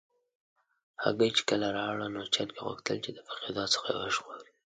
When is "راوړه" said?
1.77-2.07